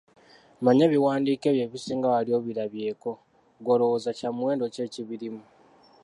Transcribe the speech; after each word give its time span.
Mmanyi 0.59 0.81
ebiwandiiko 0.87 1.45
ebyo 1.49 1.63
ebisinga 1.67 2.07
wali 2.13 2.31
obirabyeko, 2.39 3.11
ggwe 3.59 3.71
olowooza 3.75 4.11
kyamuwendo 4.17 4.65
ki 4.73 4.79
ekibirimu? 4.85 5.43